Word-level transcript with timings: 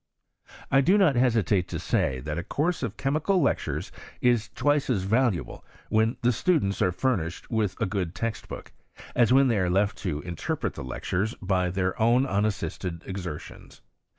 I 0.71 0.81
do 0.81 0.97
not 0.97 1.15
hesitate 1.15 1.67
to 1.67 1.77
say, 1.77 2.21
that 2.21 2.39
a 2.39 2.43
course 2.43 2.81
of 2.81 2.97
chemical 2.97 3.39
lectures 3.39 3.91
is 4.19 4.49
twice 4.55 4.89
as 4.89 5.03
valuable 5.03 5.63
when 5.89 6.17
the 6.23 6.31
students 6.31 6.81
are 6.81 6.91
furnished 6.91 7.51
with 7.51 7.79
a 7.79 7.85
good 7.85 8.15
text 8.15 8.47
book, 8.47 8.71
as 9.13 9.31
when 9.31 9.47
they 9.47 9.59
are 9.59 9.69
left 9.69 9.99
to 9.99 10.19
interpret 10.21 10.73
the 10.73 10.83
lec» 10.83 11.01
twes 11.07 11.35
by 11.39 11.69
their 11.69 12.01
own 12.01 12.25
unassisted 12.25 13.03
exertions. 13.05 13.81